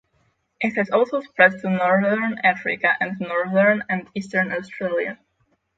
It 0.61 0.73
has 0.77 0.89
also 0.89 1.21
spread 1.21 1.59
to 1.61 1.69
Northern 1.69 2.39
Africa 2.39 2.95
and 2.99 3.19
Northern 3.19 3.83
and 3.87 4.07
Eastern 4.15 4.51
Australia. 4.51 5.19